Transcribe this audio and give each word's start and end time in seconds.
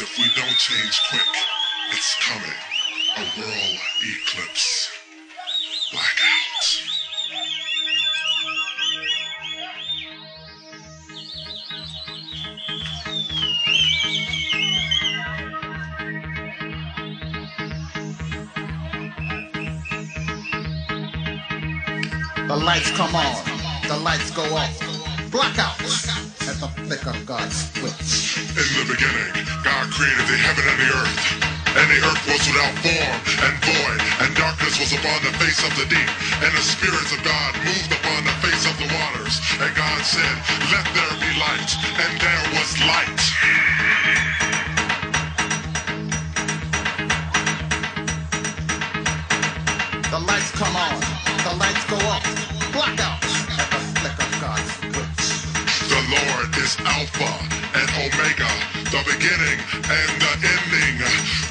If 0.00 0.16
we 0.16 0.24
don't 0.40 0.56
change 0.58 1.00
quick, 1.10 1.22
it's 1.90 2.14
coming. 2.20 2.52
A 3.16 3.40
world 3.40 3.78
eclipse. 4.00 4.92
Blackout. 5.90 6.88
The 22.46 22.56
lights 22.56 22.90
come 22.92 23.16
on. 23.16 23.34
The 23.88 23.96
lights 23.96 24.30
go 24.30 24.44
off. 24.54 25.30
Blackout 25.32 25.87
make 26.88 27.04
God's 27.28 27.68
will. 27.84 27.92
In 28.56 28.68
the 28.80 28.86
beginning, 28.88 29.44
God 29.60 29.84
created 29.92 30.24
the 30.24 30.40
heaven 30.40 30.64
and 30.64 30.78
the 30.80 30.90
earth. 30.96 31.20
And 31.76 31.86
the 31.92 32.00
earth 32.00 32.24
was 32.24 32.40
without 32.48 32.74
form 32.80 33.16
and 33.44 33.54
void, 33.60 34.00
and 34.24 34.32
darkness 34.32 34.80
was 34.80 34.96
upon 34.96 35.20
the 35.20 35.36
face 35.36 35.60
of 35.68 35.72
the 35.76 35.84
deep. 35.84 36.10
And 36.40 36.50
the 36.56 36.64
spirits 36.64 37.12
of 37.12 37.20
God 37.20 37.52
moved 37.60 37.92
upon 37.92 38.24
the 38.24 38.36
face 38.40 38.64
of 38.64 38.72
the 38.80 38.88
waters. 38.88 39.36
And 39.60 39.68
God 39.76 40.00
said, 40.00 40.36
Let 40.72 40.88
there 40.96 41.14
be 41.20 41.30
light. 41.36 41.70
And 42.00 42.12
there 42.24 42.44
was 42.56 42.72
light. 42.80 43.17
Alpha 57.20 57.44
and 57.74 57.90
Omega, 57.90 58.48
the 58.90 59.02
beginning 59.10 59.58
and 59.90 60.20
the 60.20 60.38
ending. 60.46 61.47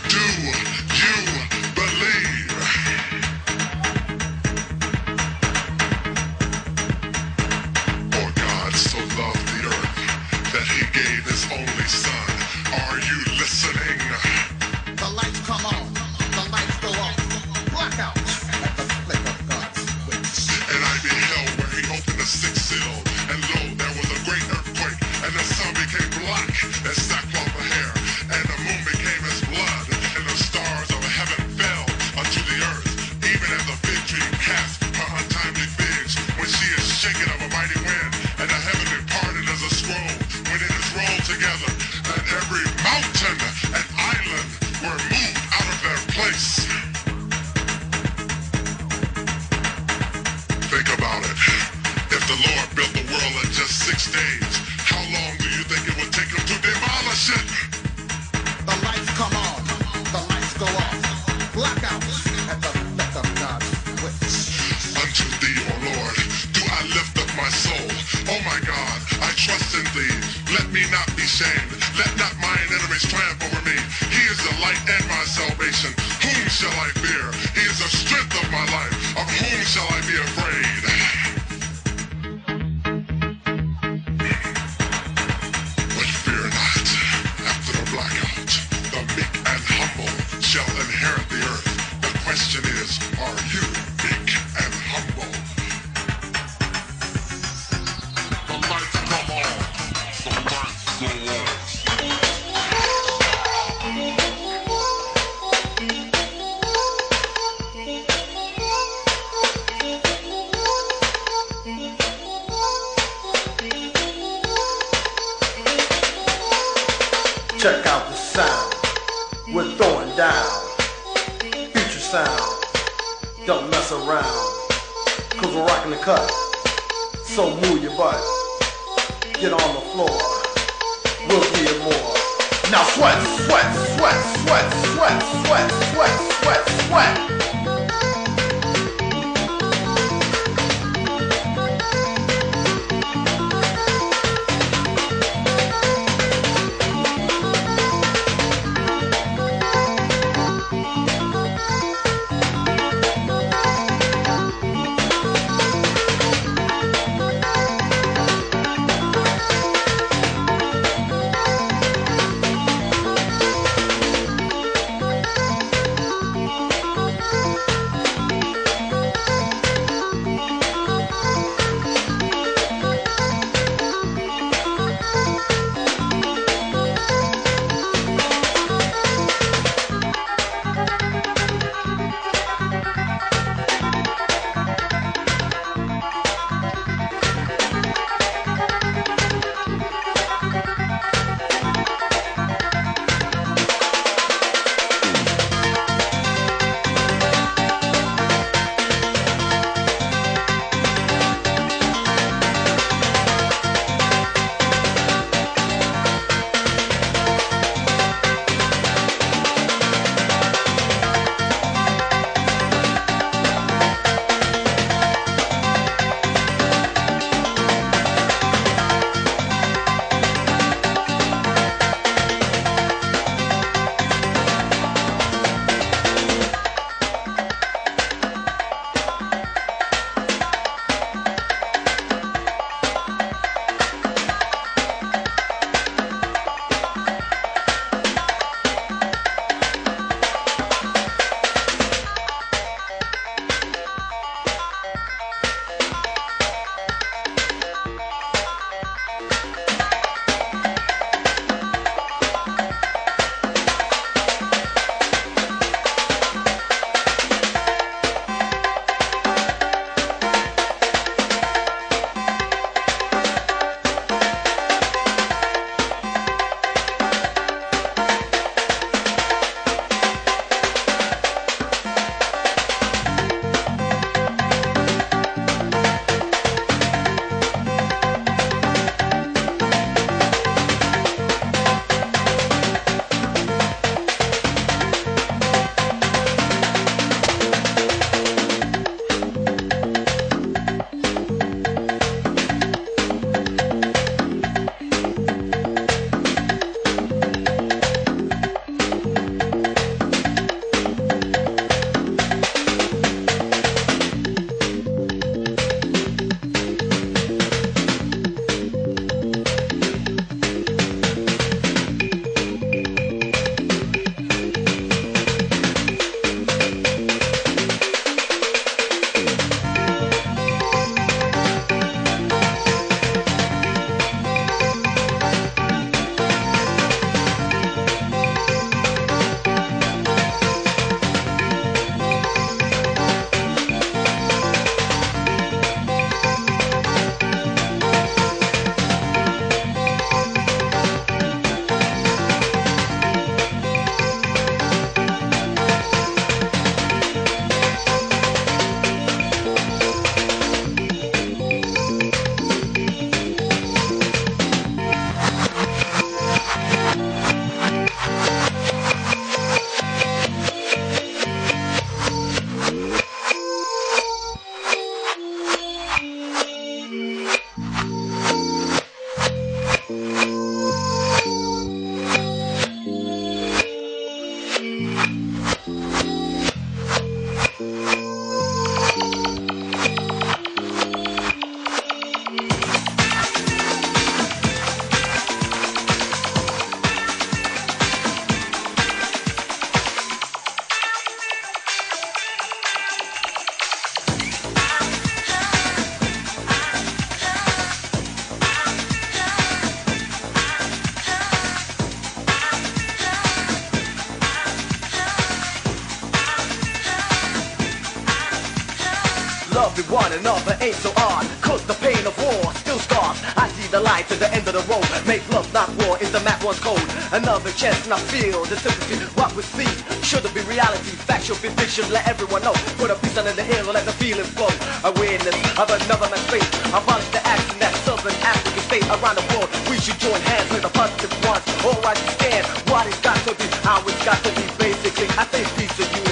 Loving 409.58 409.90
one 409.90 410.14
another 410.14 410.54
ain't 410.62 410.78
so 410.78 410.94
odd. 411.10 411.26
Cause 411.42 411.66
the 411.66 411.74
pain 411.82 411.98
of 412.06 412.14
war 412.22 412.54
still 412.62 412.78
scars. 412.78 413.18
I 413.36 413.50
see 413.58 413.68
the 413.74 413.82
light 413.82 414.06
at 414.14 414.20
the 414.22 414.30
end 414.38 414.46
of 414.46 414.54
the 414.54 414.66
road. 414.70 414.86
Make 415.10 415.26
love, 415.34 415.50
not 415.52 415.70
war, 415.82 415.98
is 415.98 416.12
the 416.14 416.22
map 416.22 416.46
one's 416.46 416.62
code. 416.62 416.88
Another 417.12 417.50
chance 417.58 417.82
and 417.86 417.94
I 417.98 418.00
feel 418.14 418.46
the 418.46 418.56
sympathy. 418.56 419.02
What 419.18 419.34
we 419.34 419.42
see 419.42 419.72
should 420.06 420.24
it 420.30 420.34
be 420.38 420.42
reality. 420.46 420.94
Factual 421.10 421.38
be 421.42 421.50
fiction, 421.58 421.90
let 421.90 422.06
everyone 422.08 422.44
know. 422.46 422.54
Put 422.78 422.94
a 422.94 422.98
piece 423.02 423.18
under 423.18 423.34
the 423.34 423.44
hill 423.44 423.66
and 423.66 423.74
let 423.74 423.86
the 423.90 423.98
feeling 423.98 424.30
flow. 424.38 424.54
Awareness 424.86 425.38
of 425.58 425.68
another 425.74 426.08
man's 426.14 426.28
fate. 426.30 426.48
Abolish 426.78 427.10
the 427.10 427.22
action 427.26 427.58
that 427.58 427.74
southern 427.82 428.14
African 428.22 428.64
state 428.70 428.86
around 428.94 429.18
the 429.18 429.26
world. 429.34 429.50
We 429.70 429.82
should 429.82 429.98
join 429.98 430.22
hands 430.22 430.48
with 430.54 430.62
the 430.62 430.70
positive 430.70 431.14
ones. 431.26 431.42
All 431.66 431.82
right, 431.82 431.98
stand. 432.14 432.46
What 432.70 432.86
it's 432.86 433.02
got 433.02 433.18
to 433.26 433.34
be, 433.34 433.48
how 433.66 433.82
it's 433.90 434.06
got 434.06 434.22
to 434.22 434.32
be. 434.38 434.46
Basically, 434.62 435.10
I 435.18 435.26
think 435.34 435.50
peace 435.58 435.74
and 435.82 435.90
unity. 435.98 436.07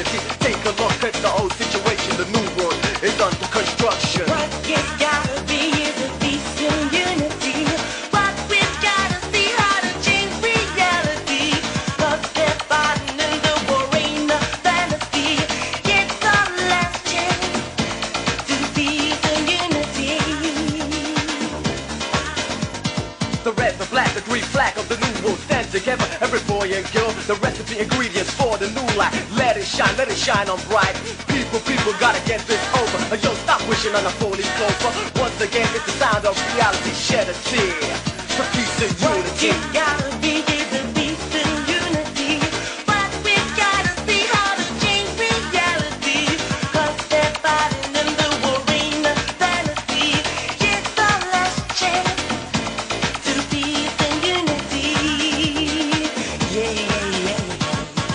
Shine, 29.75 29.97
let 29.97 30.07
it 30.07 30.17
shine 30.17 30.49
on 30.49 30.59
bright. 30.71 30.95
People, 31.27 31.59
people 31.67 31.91
gotta 31.99 32.21
get 32.25 32.39
this 32.47 32.63
over. 32.79 33.15
Yo, 33.17 33.33
stop 33.43 33.61
wishing 33.67 33.93
on 33.93 34.05
a 34.05 34.13
phony 34.21 34.47
clover. 34.55 34.91
Once 35.19 35.39
again, 35.41 35.67
it's 35.75 35.85
the 35.85 35.91
sound 35.99 36.25
of 36.25 36.35
reality. 36.55 36.91
Shed 36.91 37.27
a 37.27 37.33
tear 37.49 37.95
for 38.35 38.45
peace 38.55 38.75
and 38.85 38.93
unity. 39.01 39.47
it's 39.51 39.65
gotta 39.73 40.09
be 40.21 40.54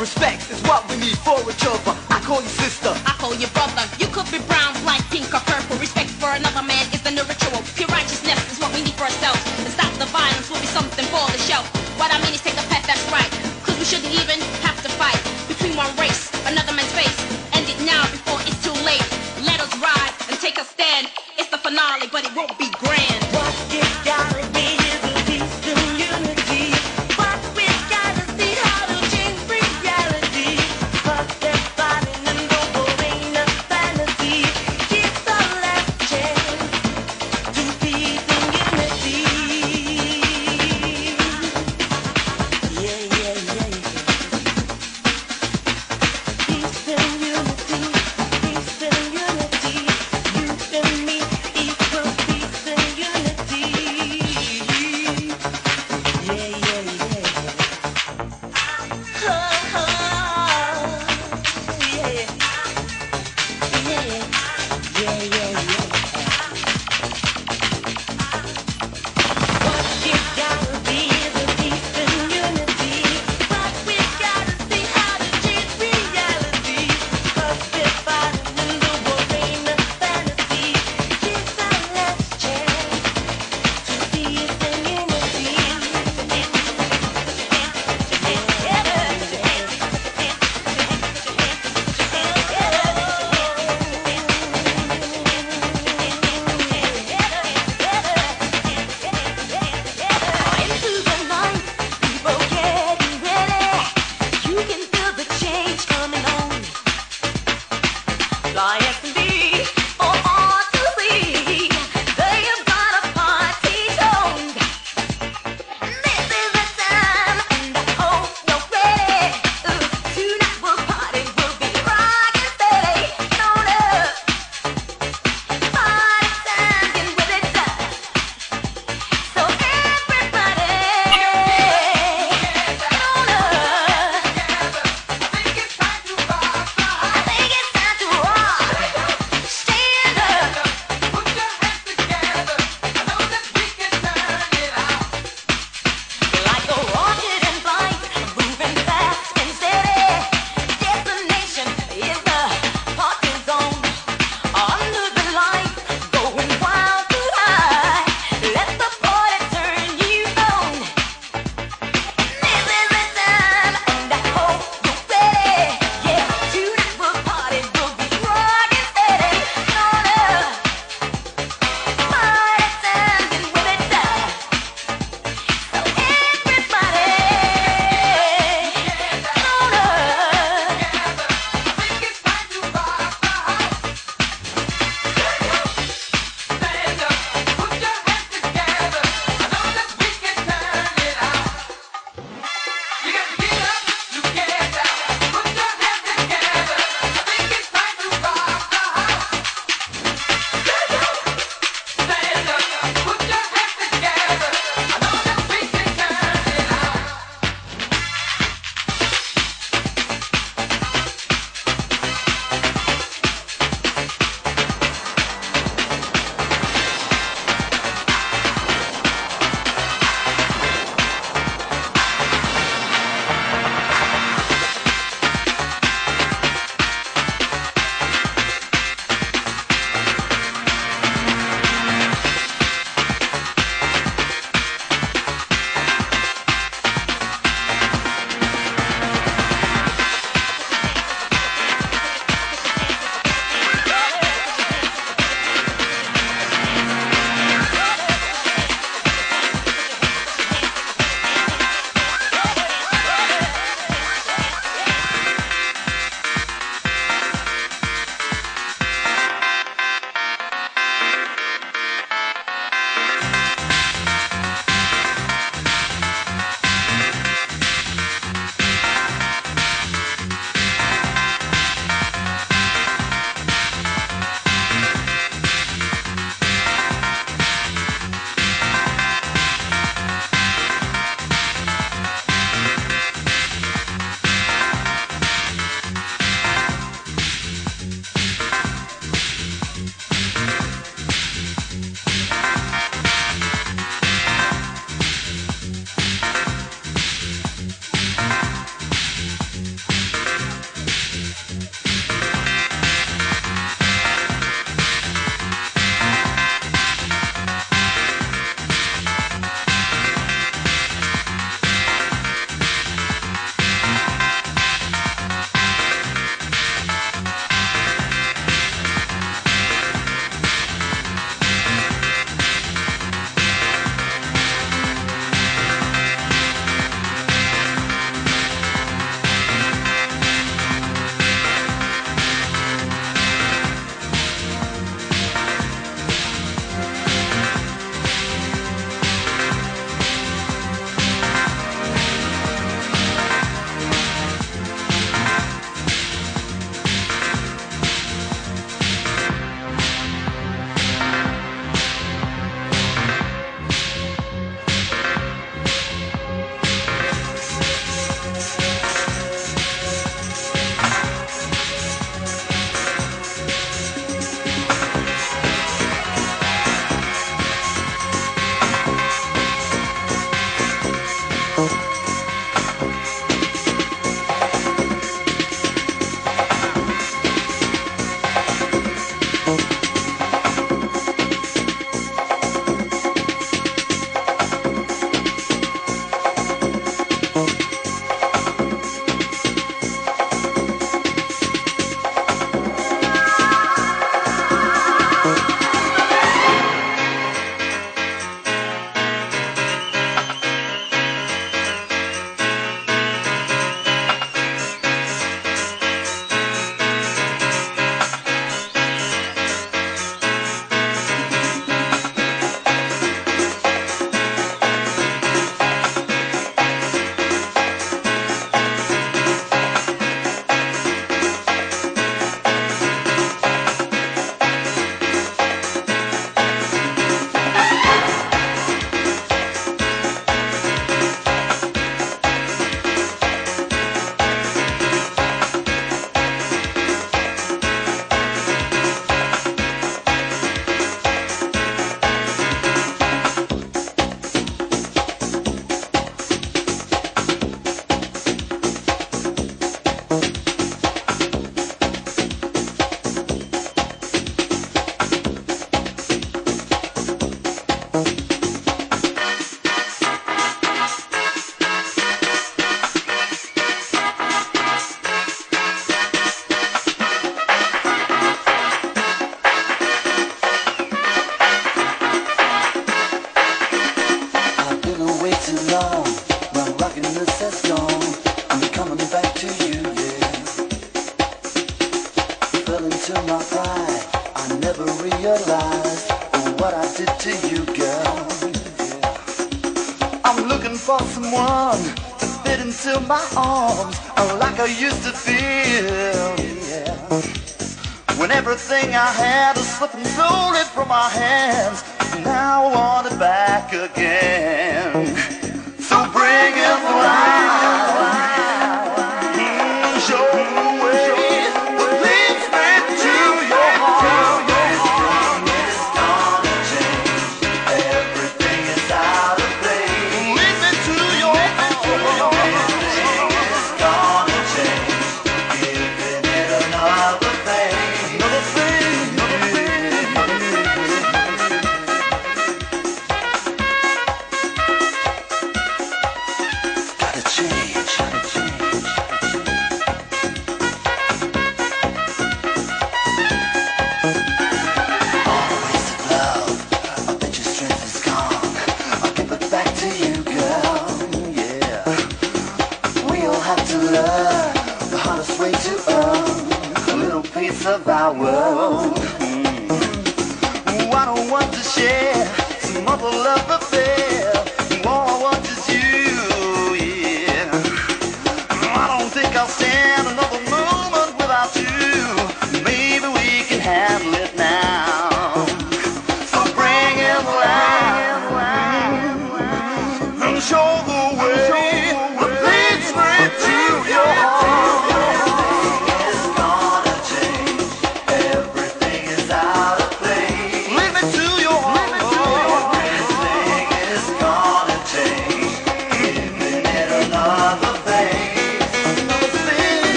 Respect 0.00 0.48
is 0.52 0.62
what 0.62 0.88
we 0.88 0.96
need 0.96 1.18
for 1.18 1.34
each 1.50 1.66
other. 1.66 1.90
I 2.08 2.20
call 2.22 2.40
you 2.40 2.48
sister. 2.48 2.94
I 3.04 3.18
call 3.18 3.34
you 3.34 3.48
brother. 3.48 3.82
You 3.98 4.06
could 4.14 4.30
be 4.30 4.38
brown, 4.46 4.72
black, 4.86 5.02
pink, 5.10 5.26
or 5.34 5.40
purple. 5.42 5.76
Respect 5.78 6.10
for 6.22 6.30
another 6.30 6.62
man 6.62 6.86
is 6.94 7.02
the 7.02 7.10
new 7.10 7.24
ritual. 7.26 7.58
Pure 7.74 7.87